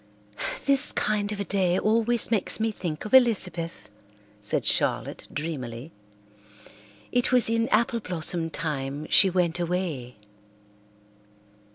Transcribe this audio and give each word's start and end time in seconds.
"This 0.65 0.91
kind 0.91 1.31
of 1.31 1.39
a 1.39 1.43
day 1.45 1.77
always 1.77 2.31
makes 2.31 2.59
me 2.59 2.71
think 2.71 3.05
of 3.05 3.13
Elizabeth," 3.13 3.87
said 4.39 4.65
Charlotte 4.65 5.27
dreamily. 5.31 5.91
"It 7.11 7.31
was 7.31 7.51
in 7.51 7.69
apple 7.69 7.99
blossom 7.99 8.49
time 8.49 9.05
she 9.11 9.29
went 9.29 9.59
away." 9.59 10.15